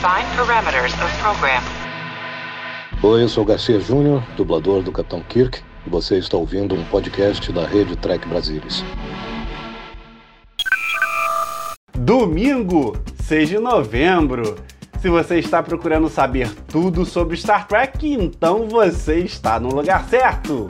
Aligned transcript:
Define 0.00 0.24
parameters 0.34 0.94
of 0.94 1.14
program. 1.18 1.62
Oi, 3.02 3.22
eu 3.22 3.28
sou 3.28 3.44
Garcia 3.44 3.78
Júnior, 3.78 4.22
dublador 4.34 4.82
do 4.82 4.90
Capitão 4.90 5.20
Kirk, 5.20 5.60
e 5.86 5.90
você 5.90 6.16
está 6.16 6.38
ouvindo 6.38 6.74
um 6.74 6.82
podcast 6.86 7.52
da 7.52 7.66
Rede 7.66 7.94
Trek 7.96 8.26
Brasilis. 8.26 8.82
Domingo, 11.94 12.96
6 13.24 13.50
de 13.50 13.58
novembro. 13.58 14.56
Se 15.02 15.10
você 15.10 15.38
está 15.38 15.62
procurando 15.62 16.08
saber 16.08 16.50
tudo 16.66 17.04
sobre 17.04 17.36
Star 17.36 17.68
Trek, 17.68 18.10
então 18.10 18.70
você 18.70 19.18
está 19.18 19.60
no 19.60 19.68
lugar 19.68 20.08
certo. 20.08 20.66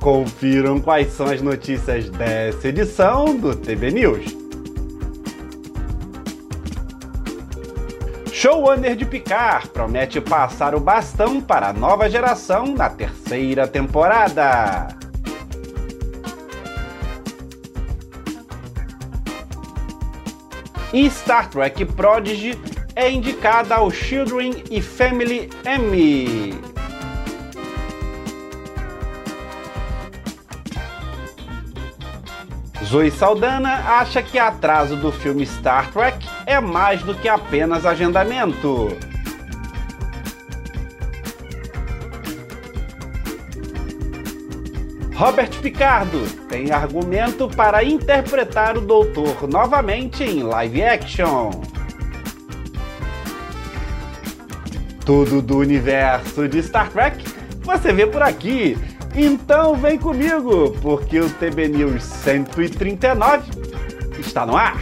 Confiram 0.00 0.80
quais 0.80 1.12
são 1.12 1.26
as 1.26 1.40
notícias 1.40 2.10
dessa 2.10 2.66
edição 2.66 3.36
do 3.36 3.54
TB 3.54 3.92
News. 3.92 4.41
Showrunner 8.42 8.96
de 8.96 9.04
Picard 9.04 9.68
promete 9.68 10.20
passar 10.20 10.74
o 10.74 10.80
bastão 10.80 11.40
para 11.40 11.68
a 11.68 11.72
nova 11.72 12.10
geração 12.10 12.74
na 12.74 12.90
terceira 12.90 13.68
temporada. 13.68 14.88
E 20.92 21.08
Star 21.08 21.50
Trek 21.50 21.84
Prodigy 21.84 22.58
é 22.96 23.08
indicada 23.08 23.76
ao 23.76 23.92
Children 23.92 24.64
e 24.68 24.82
Family 24.82 25.48
Emmy. 25.64 26.71
Zoe 32.92 33.10
Saldana 33.10 34.00
acha 34.00 34.22
que 34.22 34.38
atraso 34.38 34.96
do 34.96 35.10
filme 35.10 35.46
Star 35.46 35.90
Trek 35.90 36.28
é 36.44 36.60
mais 36.60 37.02
do 37.02 37.14
que 37.14 37.26
apenas 37.26 37.86
agendamento. 37.86 38.94
Robert 45.14 45.58
Picardo 45.62 46.20
tem 46.50 46.70
argumento 46.70 47.48
para 47.48 47.82
interpretar 47.82 48.76
o 48.76 48.82
Doutor 48.82 49.48
novamente 49.48 50.22
em 50.22 50.42
live 50.42 50.82
action. 50.82 51.50
Tudo 55.06 55.40
do 55.40 55.56
universo 55.56 56.46
de 56.46 56.62
Star 56.62 56.90
Trek 56.90 57.24
você 57.62 57.90
vê 57.90 58.06
por 58.06 58.20
aqui. 58.20 58.76
Então 59.14 59.74
vem 59.76 59.98
comigo, 59.98 60.72
porque 60.80 61.20
o 61.20 61.28
TB 61.28 61.68
News 61.68 62.02
139 62.02 63.50
está 64.18 64.46
no 64.46 64.56
ar. 64.56 64.80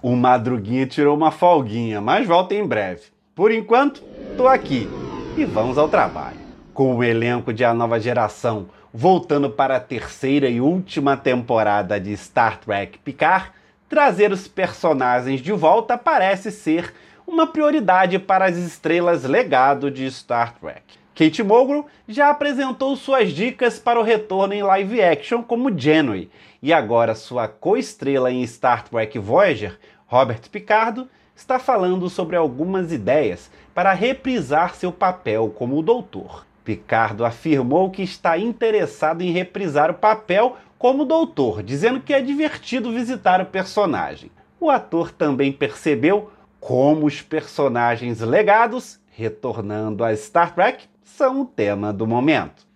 O 0.00 0.16
Madruguinha 0.16 0.86
tirou 0.86 1.14
uma 1.14 1.30
folguinha, 1.30 2.00
mas 2.00 2.26
volta 2.26 2.54
em 2.54 2.66
breve. 2.66 3.02
Por 3.34 3.50
enquanto, 3.50 4.02
tô 4.36 4.48
aqui 4.48 4.88
e 5.36 5.44
vamos 5.44 5.76
ao 5.76 5.88
trabalho. 5.88 6.38
Com 6.72 6.96
o 6.96 7.04
elenco 7.04 7.52
de 7.52 7.62
A 7.62 7.74
Nova 7.74 8.00
Geração 8.00 8.68
voltando 8.96 9.50
para 9.50 9.74
a 9.74 9.80
terceira 9.80 10.48
e 10.48 10.60
última 10.60 11.16
temporada 11.16 11.98
de 11.98 12.16
Star 12.16 12.60
Trek 12.60 12.96
Picard, 12.98 13.50
trazer 13.88 14.30
os 14.30 14.46
personagens 14.46 15.40
de 15.40 15.50
volta 15.50 15.98
parece 15.98 16.52
ser 16.52 16.94
uma 17.26 17.44
prioridade 17.44 18.20
para 18.20 18.44
as 18.44 18.56
estrelas 18.56 19.24
legado 19.24 19.90
de 19.90 20.08
Star 20.12 20.54
Trek. 20.60 20.82
Kate 21.12 21.42
Mulgrew 21.42 21.86
já 22.06 22.30
apresentou 22.30 22.94
suas 22.94 23.32
dicas 23.32 23.80
para 23.80 23.98
o 23.98 24.04
retorno 24.04 24.54
em 24.54 24.62
live 24.62 25.02
action 25.02 25.42
como 25.42 25.76
Janeway, 25.76 26.30
e 26.62 26.72
agora 26.72 27.16
sua 27.16 27.48
co-estrela 27.48 28.30
em 28.30 28.46
Star 28.46 28.84
Trek 28.84 29.18
Voyager, 29.18 29.76
Robert 30.06 30.48
Picardo, 30.52 31.08
está 31.34 31.58
falando 31.58 32.08
sobre 32.08 32.36
algumas 32.36 32.92
ideias 32.92 33.50
para 33.74 33.92
reprisar 33.92 34.76
seu 34.76 34.92
papel 34.92 35.50
como 35.50 35.78
o 35.78 35.82
Doutor. 35.82 36.44
Picardo 36.64 37.24
afirmou 37.24 37.90
que 37.90 38.02
está 38.02 38.38
interessado 38.38 39.22
em 39.22 39.30
reprisar 39.30 39.90
o 39.90 39.94
papel 39.94 40.56
como 40.78 41.04
doutor, 41.04 41.62
dizendo 41.62 42.00
que 42.00 42.14
é 42.14 42.20
divertido 42.20 42.90
visitar 42.90 43.40
o 43.40 43.46
personagem. 43.46 44.30
O 44.58 44.70
ator 44.70 45.12
também 45.12 45.52
percebeu 45.52 46.30
como 46.58 47.06
os 47.06 47.20
personagens 47.20 48.20
legados, 48.20 48.98
retornando 49.10 50.02
a 50.02 50.16
Star 50.16 50.54
Trek, 50.54 50.84
são 51.02 51.42
o 51.42 51.44
tema 51.44 51.92
do 51.92 52.06
momento. 52.06 52.66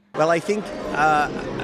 Uh, 0.92 1.57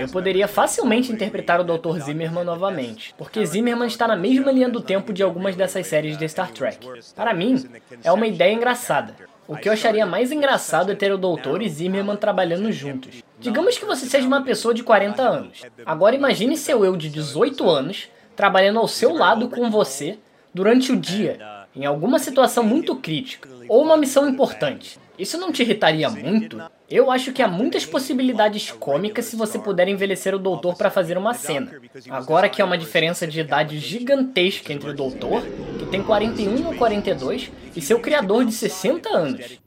Eu 0.00 0.08
poderia 0.08 0.48
facilmente 0.48 1.12
interpretar 1.12 1.60
o 1.60 1.64
Dr. 1.64 1.98
Zimmerman 2.00 2.44
novamente, 2.44 3.14
porque 3.16 3.44
Zimmerman 3.44 3.86
está 3.86 4.08
na 4.08 4.16
mesma 4.16 4.50
linha 4.50 4.68
do 4.68 4.80
tempo 4.80 5.12
de 5.12 5.22
algumas 5.22 5.54
dessas 5.54 5.86
séries 5.86 6.16
de 6.16 6.28
Star 6.28 6.50
Trek. 6.50 6.86
Para 7.14 7.34
mim, 7.34 7.62
é 8.02 8.10
uma 8.10 8.26
ideia 8.26 8.52
engraçada. 8.52 9.14
O 9.46 9.56
que 9.56 9.68
eu 9.68 9.72
acharia 9.74 10.06
mais 10.06 10.32
engraçado 10.32 10.90
é 10.90 10.94
ter 10.94 11.12
o 11.12 11.18
doutor 11.18 11.60
e 11.60 11.68
Zimmerman 11.68 12.16
trabalhando 12.16 12.72
juntos. 12.72 13.22
Digamos 13.38 13.76
que 13.76 13.84
você 13.84 14.06
seja 14.06 14.26
uma 14.26 14.42
pessoa 14.42 14.72
de 14.72 14.82
40 14.82 15.22
anos. 15.22 15.62
Agora 15.84 16.16
imagine 16.16 16.56
seu 16.56 16.84
eu 16.84 16.96
de 16.96 17.10
18 17.10 17.68
anos 17.68 18.08
trabalhando 18.34 18.78
ao 18.78 18.88
seu 18.88 19.12
lado 19.12 19.48
com 19.48 19.70
você 19.70 20.18
durante 20.54 20.92
o 20.92 20.96
dia, 20.96 21.63
em 21.74 21.84
alguma 21.84 22.18
situação 22.18 22.62
muito 22.62 22.96
crítica 22.96 23.48
ou 23.68 23.82
uma 23.82 23.96
missão 23.96 24.28
importante. 24.28 24.98
Isso 25.18 25.38
não 25.38 25.52
te 25.52 25.62
irritaria 25.62 26.10
muito? 26.10 26.60
Eu 26.90 27.10
acho 27.10 27.32
que 27.32 27.42
há 27.42 27.48
muitas 27.48 27.86
possibilidades 27.86 28.70
cômicas 28.72 29.26
se 29.26 29.36
você 29.36 29.58
puder 29.58 29.88
envelhecer 29.88 30.34
o 30.34 30.38
doutor 30.38 30.76
para 30.76 30.90
fazer 30.90 31.16
uma 31.16 31.34
cena. 31.34 31.70
Agora 32.10 32.48
que 32.48 32.60
há 32.60 32.64
uma 32.64 32.76
diferença 32.76 33.26
de 33.26 33.40
idade 33.40 33.78
gigantesca 33.78 34.72
entre 34.72 34.90
o 34.90 34.94
doutor, 34.94 35.42
que 35.78 35.86
tem 35.86 36.02
41 36.02 36.66
ou 36.66 36.74
42, 36.74 37.50
e 37.74 37.80
seu 37.80 38.00
criador 38.00 38.44
de 38.44 38.52
60 38.52 39.08
anos. 39.08 39.60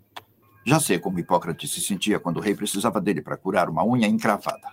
Já 0.65 0.81
sei 0.81 0.99
como 0.99 1.17
Hipócrates 1.17 1.71
se 1.71 1.79
sentia 1.79 2.19
quando 2.19 2.37
o 2.37 2.41
rei 2.41 2.53
precisava 2.53 2.99
dele 2.99 3.21
para 3.21 3.37
curar 3.37 3.69
uma 3.69 3.85
unha 3.85 4.05
encravada. 4.05 4.67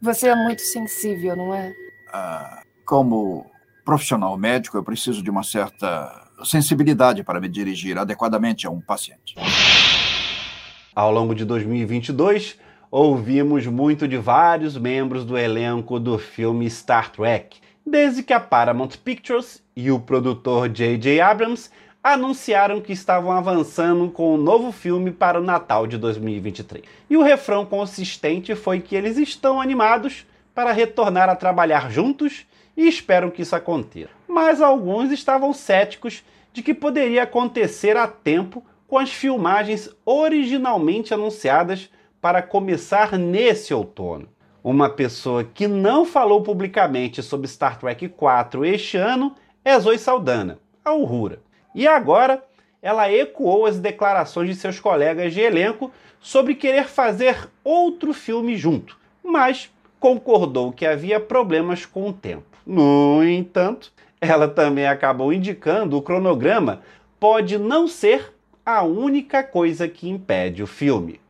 Você 0.00 0.28
é 0.28 0.34
muito 0.34 0.62
sensível, 0.62 1.36
não 1.36 1.54
é? 1.54 1.72
Ah, 2.10 2.62
como 2.86 3.44
profissional 3.88 4.36
médico, 4.36 4.76
eu 4.76 4.84
preciso 4.84 5.22
de 5.22 5.30
uma 5.30 5.42
certa 5.42 6.28
sensibilidade 6.44 7.24
para 7.24 7.40
me 7.40 7.48
dirigir 7.48 7.96
adequadamente 7.96 8.66
a 8.66 8.70
um 8.70 8.82
paciente. 8.82 9.34
Ao 10.94 11.10
longo 11.10 11.34
de 11.34 11.42
2022, 11.46 12.58
ouvimos 12.90 13.66
muito 13.66 14.06
de 14.06 14.18
vários 14.18 14.76
membros 14.76 15.24
do 15.24 15.38
elenco 15.38 15.98
do 15.98 16.18
filme 16.18 16.68
Star 16.68 17.10
Trek, 17.10 17.56
desde 17.86 18.22
que 18.22 18.34
a 18.34 18.38
Paramount 18.38 18.90
Pictures 19.02 19.62
e 19.74 19.90
o 19.90 19.98
produtor 19.98 20.68
J.J. 20.68 21.22
Abrams 21.22 21.70
anunciaram 22.04 22.82
que 22.82 22.92
estavam 22.92 23.32
avançando 23.32 24.10
com 24.10 24.34
um 24.34 24.36
novo 24.36 24.70
filme 24.70 25.10
para 25.10 25.40
o 25.40 25.42
Natal 25.42 25.86
de 25.86 25.96
2023. 25.96 26.84
E 27.08 27.16
o 27.16 27.22
refrão 27.22 27.64
consistente 27.64 28.54
foi 28.54 28.80
que 28.80 28.94
eles 28.94 29.16
estão 29.16 29.58
animados 29.58 30.26
para 30.54 30.72
retornar 30.72 31.30
a 31.30 31.34
trabalhar 31.34 31.90
juntos 31.90 32.46
e 32.78 32.86
esperam 32.86 33.28
que 33.28 33.42
isso 33.42 33.56
aconteça. 33.56 34.12
Mas 34.28 34.62
alguns 34.62 35.10
estavam 35.10 35.52
céticos 35.52 36.22
de 36.52 36.62
que 36.62 36.72
poderia 36.72 37.24
acontecer 37.24 37.96
a 37.96 38.06
tempo 38.06 38.64
com 38.86 38.96
as 38.96 39.10
filmagens 39.12 39.90
originalmente 40.06 41.12
anunciadas 41.12 41.90
para 42.20 42.40
começar 42.40 43.18
nesse 43.18 43.74
outono. 43.74 44.28
Uma 44.62 44.88
pessoa 44.88 45.42
que 45.42 45.66
não 45.66 46.06
falou 46.06 46.40
publicamente 46.40 47.20
sobre 47.20 47.48
Star 47.48 47.80
Trek 47.80 48.08
4 48.10 48.64
este 48.64 48.96
ano 48.96 49.34
é 49.64 49.76
Zoe 49.78 49.98
Saldana, 49.98 50.60
a 50.84 50.92
Uhura. 50.92 51.40
E 51.74 51.84
agora 51.86 52.44
ela 52.80 53.10
ecoou 53.12 53.66
as 53.66 53.80
declarações 53.80 54.48
de 54.50 54.54
seus 54.54 54.78
colegas 54.78 55.34
de 55.34 55.40
elenco 55.40 55.90
sobre 56.20 56.54
querer 56.54 56.84
fazer 56.86 57.48
outro 57.64 58.12
filme 58.12 58.56
junto, 58.56 58.96
mas 59.22 59.68
concordou 59.98 60.72
que 60.72 60.86
havia 60.86 61.18
problemas 61.18 61.84
com 61.84 62.08
o 62.08 62.12
tempo. 62.12 62.44
No 62.66 63.22
entanto, 63.24 63.92
ela 64.20 64.48
também 64.48 64.86
acabou 64.86 65.32
indicando 65.32 65.96
o 65.96 66.02
cronograma 66.02 66.82
pode 67.18 67.58
não 67.58 67.88
ser 67.88 68.32
a 68.64 68.82
única 68.82 69.42
coisa 69.42 69.88
que 69.88 70.08
impede 70.08 70.62
o 70.62 70.66
filme. 70.66 71.20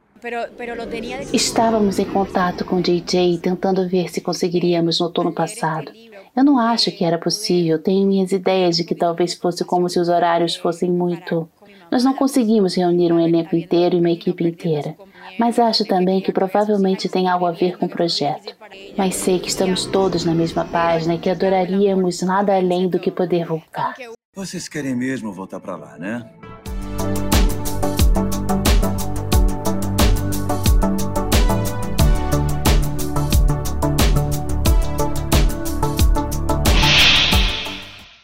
Estávamos 1.32 1.98
em 1.98 2.04
contato 2.04 2.64
com 2.64 2.80
JJ 2.80 3.38
tentando 3.38 3.88
ver 3.88 4.10
se 4.10 4.20
conseguiríamos 4.20 4.98
no 4.98 5.06
outono 5.06 5.32
passado. 5.32 5.92
Eu 6.38 6.44
não 6.44 6.58
acho 6.58 6.92
que 6.92 7.04
era 7.04 7.18
possível, 7.18 7.78
tenho 7.82 8.06
minhas 8.06 8.32
ideias 8.32 8.76
de 8.76 8.84
que 8.84 8.94
talvez 8.94 9.34
fosse 9.34 9.64
como 9.64 9.88
se 9.88 9.98
os 9.98 10.08
horários 10.08 10.54
fossem 10.56 10.90
muito. 10.90 11.48
Nós 11.90 12.04
não 12.04 12.14
conseguimos 12.14 12.76
reunir 12.76 13.12
um 13.12 13.18
elenco 13.18 13.56
inteiro 13.56 13.96
e 13.96 13.98
uma 14.00 14.10
equipe 14.10 14.44
inteira 14.44 14.94
mas 15.38 15.58
acho 15.58 15.84
também 15.84 16.20
que 16.20 16.32
provavelmente 16.32 17.08
tem 17.08 17.28
algo 17.28 17.46
a 17.46 17.52
ver 17.52 17.78
com 17.78 17.86
o 17.86 17.88
projeto. 17.88 18.56
Mas 18.96 19.14
sei 19.14 19.38
que 19.38 19.48
estamos 19.48 19.86
todos 19.86 20.24
na 20.24 20.34
mesma 20.34 20.64
página 20.64 21.14
e 21.14 21.18
que 21.18 21.30
adoraríamos 21.30 22.22
nada 22.22 22.56
além 22.56 22.88
do 22.88 22.98
que 22.98 23.10
poder 23.10 23.46
voltar. 23.46 23.94
Vocês 24.34 24.68
querem 24.68 24.94
mesmo 24.94 25.32
voltar 25.32 25.60
para 25.60 25.76
lá, 25.76 25.96
né? 25.96 26.28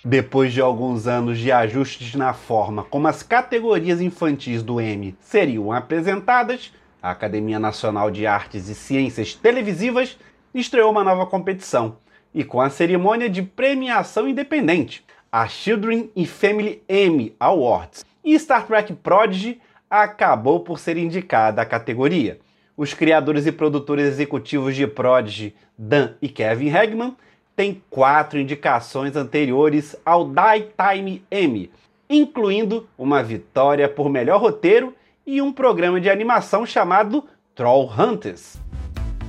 Depois 0.06 0.52
de 0.52 0.60
alguns 0.60 1.06
anos 1.06 1.38
de 1.38 1.50
ajustes 1.50 2.14
na 2.14 2.34
forma 2.34 2.84
como 2.84 3.08
as 3.08 3.22
categorias 3.22 4.02
infantis 4.02 4.62
do 4.62 4.78
Emmy 4.78 5.16
seriam 5.18 5.72
apresentadas, 5.72 6.70
a 7.02 7.10
Academia 7.10 7.58
Nacional 7.58 8.10
de 8.10 8.26
Artes 8.26 8.68
e 8.68 8.74
Ciências 8.74 9.32
Televisivas 9.32 10.18
estreou 10.54 10.90
uma 10.90 11.02
nova 11.02 11.24
competição 11.24 11.96
e 12.34 12.44
com 12.44 12.60
a 12.60 12.68
cerimônia 12.68 13.30
de 13.30 13.40
premiação 13.40 14.28
independente, 14.28 15.02
a 15.32 15.48
Children 15.48 16.10
and 16.14 16.26
Family 16.26 16.82
Emmy 16.86 17.34
Awards. 17.40 18.04
E 18.22 18.38
Star 18.38 18.66
Trek 18.66 18.92
Prodigy 18.92 19.58
acabou 19.88 20.60
por 20.60 20.78
ser 20.78 20.98
indicada 20.98 21.62
à 21.62 21.64
categoria. 21.64 22.38
Os 22.76 22.92
criadores 22.92 23.46
e 23.46 23.52
produtores 23.52 24.04
executivos 24.04 24.76
de 24.76 24.86
Prodigy, 24.86 25.54
Dan 25.78 26.10
e 26.20 26.28
Kevin 26.28 26.76
Hagman, 26.76 27.16
têm 27.56 27.82
quatro 27.88 28.38
indicações 28.38 29.16
anteriores 29.16 29.96
ao 30.04 30.24
Daytime 30.24 31.24
Emmy, 31.30 31.70
incluindo 32.08 32.88
uma 32.98 33.22
vitória 33.22 33.88
por 33.88 34.08
melhor 34.08 34.40
roteiro 34.40 34.94
e 35.26 35.40
um 35.40 35.52
programa 35.52 36.00
de 36.00 36.10
animação 36.10 36.66
chamado 36.66 37.24
Troll 37.54 37.90
Hunters. 37.90 38.56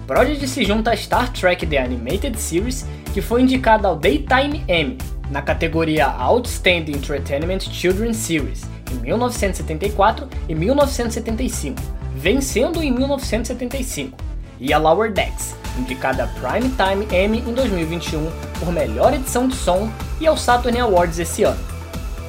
Prodigy 0.08 0.48
se 0.48 0.64
junta 0.64 0.92
a 0.92 0.98
Star 0.98 1.32
Trek 1.34 1.66
The 1.66 1.80
Animated 1.80 2.40
Series, 2.40 2.86
que 3.14 3.22
foi 3.22 3.42
indicada 3.42 3.88
ao 3.88 3.96
Daytime 3.96 4.64
Emmy, 4.68 4.98
na 5.32 5.42
categoria 5.42 6.06
Outstanding 6.06 6.98
Entertainment 6.98 7.62
Children's 7.62 8.18
Series, 8.18 8.64
em 8.92 9.00
1974 9.00 10.28
e 10.48 10.54
1975, 10.54 11.82
vencendo 12.16 12.84
em 12.84 12.92
1975, 12.92 14.16
e 14.60 14.72
a 14.72 14.78
Lower 14.78 15.12
Decks, 15.12 15.56
indicada 15.78 16.24
a 16.24 16.28
Primetime 16.28 17.08
Emmy 17.12 17.40
em 17.40 17.54
2021 17.54 18.30
por 18.60 18.72
melhor 18.72 19.14
edição 19.14 19.48
de 19.48 19.56
som 19.56 19.90
e 20.20 20.28
ao 20.28 20.38
Saturn 20.38 20.80
Awards 20.80 21.20
esse 21.20 21.44
ano. 21.44 21.60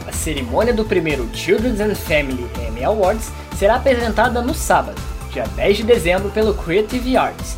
A 0.06 0.12
cerimônia 0.12 0.72
do 0.72 0.84
primeiro 0.84 1.28
Children's 1.34 1.80
and 1.80 1.94
Family 1.94 2.46
Emmy 2.66 2.84
Awards 2.84 3.30
será 3.56 3.76
apresentada 3.76 4.40
no 4.40 4.54
sábado, 4.54 5.00
dia 5.32 5.44
10 5.56 5.78
de 5.78 5.82
dezembro, 5.82 6.30
pelo 6.30 6.54
Creative 6.54 7.16
Arts, 7.16 7.56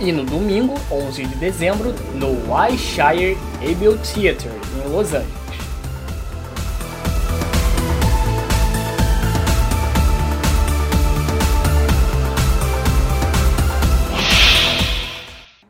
e 0.00 0.12
no 0.12 0.24
domingo, 0.24 0.74
11 0.90 1.24
de 1.24 1.34
dezembro, 1.36 1.94
no 2.14 2.28
Wyshire 2.48 3.36
Able 3.56 3.98
Theatre, 3.98 4.50
em 4.76 4.88
Los 4.90 5.12
Angeles. 5.12 5.47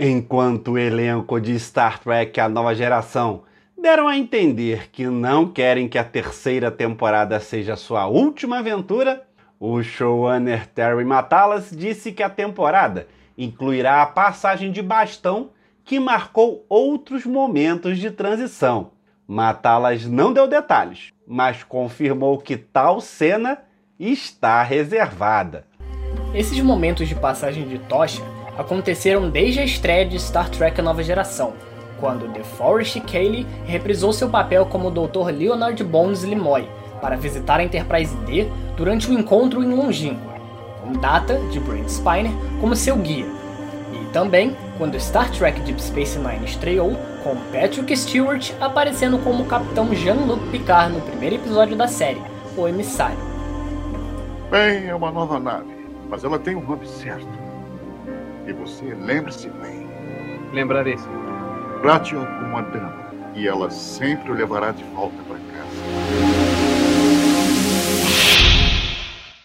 Enquanto 0.01 0.73
o 0.73 0.79
elenco 0.79 1.41
de 1.41 1.59
Star 1.59 1.99
Trek 1.99 2.39
A 2.39 2.49
Nova 2.49 2.73
Geração 2.73 3.43
deram 3.77 4.07
a 4.07 4.17
entender 4.17 4.91
que 4.93 5.07
não 5.09 5.49
querem 5.49 5.89
que 5.89 5.99
a 5.99 6.05
terceira 6.05 6.71
temporada 6.71 7.41
seja 7.41 7.75
sua 7.75 8.07
última 8.07 8.61
aventura, 8.61 9.25
o 9.59 9.83
showrunner 9.83 10.69
Terry 10.69 11.05
Matalas 11.05 11.73
disse 11.73 12.13
que 12.13 12.23
a 12.23 12.31
temporada 12.31 13.09
incluirá 13.37 14.01
a 14.01 14.07
passagem 14.07 14.71
de 14.71 14.81
bastão 14.83 15.51
que 15.85 15.99
marcou 15.99 16.65
outros 16.69 17.27
momentos 17.27 17.99
de 17.99 18.13
transição. 18.13 18.93
Matalas 19.27 20.07
não 20.07 20.33
deu 20.33 20.47
detalhes, 20.47 21.13
mas 21.27 21.65
confirmou 21.65 22.39
que 22.39 22.57
tal 22.57 23.01
cena 23.01 23.59
está 23.99 24.63
reservada. 24.63 25.67
Esses 26.33 26.61
momentos 26.61 27.09
de 27.09 27.17
passagem 27.17 27.67
de 27.67 27.81
tocha 27.81 28.23
aconteceram 28.59 29.31
desde 29.31 29.61
a 29.61 29.65
estreia 29.65 30.05
de 30.05 30.19
Star 30.19 30.51
Trek 30.51 30.83
Nova 30.83 31.03
Geração, 31.03 31.55
quando 32.01 32.29
DeForest 32.29 33.01
Cayley 33.11 33.47
reprisou 33.65 34.13
seu 34.13 34.29
papel 34.29 34.67
como 34.67 34.89
o 34.89 34.91
Dr. 34.91 35.31
Leonard 35.31 35.83
Bones 35.85 36.25
Limoy 36.25 36.69
para 37.01 37.17
visitar 37.17 37.61
a 37.61 37.65
Enterprise 37.65 38.15
D 38.27 38.49
durante 38.77 39.09
um 39.09 39.19
encontro 39.19 39.63
em 39.63 39.73
Longínqua 39.73 40.39
com 40.89 40.93
Data, 40.93 41.39
de 41.51 41.61
Brent 41.61 41.89
Spiner, 41.89 42.33
como 42.61 42.75
seu 42.75 42.97
guia. 42.97 43.27
E 43.93 44.13
também 44.13 44.57
quando 44.77 44.99
Star 44.99 45.31
Trek 45.31 45.61
Deep 45.61 45.81
Space 45.83 46.19
Nine 46.19 46.45
estreou, 46.45 46.97
com 47.23 47.37
Patrick 47.53 47.97
Stewart 47.97 48.53
aparecendo 48.61 49.19
como 49.19 49.45
Capitão 49.45 49.93
Jean-Luc 49.95 50.51
Picard 50.51 50.95
no 50.95 51.01
primeiro 51.01 51.37
episódio 51.37 51.77
da 51.77 51.89
série, 51.89 52.23
O 52.57 52.67
Emissário. 52.67 53.19
Bem, 54.51 54.89
é 54.89 54.95
uma 54.95 55.11
nova 55.11 55.39
nave, 55.39 55.75
mas 56.09 56.25
ela 56.25 56.39
tem 56.39 56.55
um 56.55 56.63
nome 56.63 56.87
certo. 56.87 57.48
E 58.49 58.53
você 58.55 58.95
lembre-se 58.95 59.51
bem. 59.51 59.87
Lembrarei, 60.55 60.97
Trate-a 61.83 62.25
como 62.25 62.47
uma 62.47 62.63
dama, 62.63 63.13
e 63.35 63.47
ela 63.47 63.69
sempre 63.69 64.33
o 64.33 64.35
levará 64.35 64.71
de 64.71 64.83
volta 64.85 65.17
para 65.25 65.37
casa. 65.37 65.69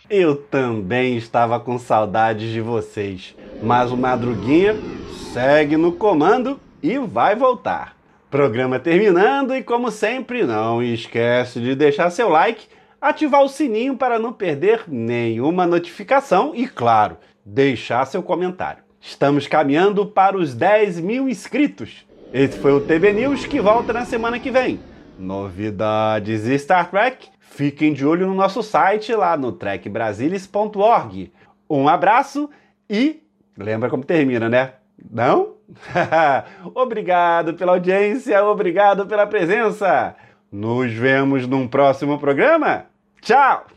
Eu 0.10 0.38
também 0.38 1.18
estava 1.18 1.60
com 1.60 1.78
saudades 1.78 2.50
de 2.50 2.62
vocês, 2.62 3.36
mas 3.62 3.92
o 3.92 3.98
Madruguinha 3.98 4.74
segue 5.34 5.76
no 5.76 5.92
comando 5.92 6.58
e 6.82 6.98
vai 6.98 7.36
voltar. 7.36 7.98
Programa 8.32 8.80
terminando 8.80 9.54
e 9.54 9.62
como 9.62 9.92
sempre, 9.92 10.46
não 10.46 10.82
esquece 10.82 11.60
de 11.60 11.76
deixar 11.76 12.10
seu 12.10 12.30
like, 12.30 12.68
ativar 13.02 13.44
o 13.44 13.50
sininho 13.50 13.98
para 13.98 14.18
não 14.18 14.32
perder 14.32 14.86
nenhuma 14.88 15.68
notificação 15.68 16.54
e, 16.56 16.70
claro, 16.70 17.18
deixar 17.46 18.06
seu 18.06 18.24
comentário. 18.24 18.82
Estamos 19.04 19.46
caminhando 19.48 20.06
para 20.06 20.38
os 20.38 20.56
10 20.56 21.00
mil 21.02 21.30
inscritos. 21.30 22.06
Esse 22.34 22.58
foi 22.58 22.72
o 22.72 22.82
TB 22.82 23.14
News 23.14 23.46
que 23.46 23.60
volta 23.60 23.94
na 23.94 24.06
semana 24.06 24.40
que 24.40 24.50
vem. 24.50 24.80
Novidades 25.20 26.42
Star 26.62 26.90
Trek 26.90 27.34
Fiquem 27.54 27.94
de 27.94 28.04
olho 28.04 28.26
no 28.26 28.34
nosso 28.34 28.64
site 28.64 29.14
lá 29.14 29.38
no 29.38 29.52
trekbrasilis.org. 29.52 31.32
Um 31.70 31.88
abraço 31.88 32.50
e 32.90 33.22
lembra 33.56 33.92
como 33.92 34.04
termina, 34.04 34.50
né? 34.50 34.74
Não? 35.12 35.54
obrigado 36.74 37.54
pela 37.54 37.74
audiência, 37.74 38.44
obrigado 38.44 39.06
pela 39.06 39.28
presença. 39.28 40.16
Nos 40.52 40.92
vemos 40.92 41.46
num 41.46 41.68
próximo 41.68 42.18
programa. 42.18 42.88
Tchau! 43.22 43.68